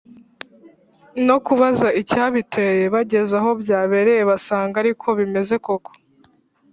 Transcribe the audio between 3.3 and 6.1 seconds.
aho byabereye basanga ari ko bimeze koko.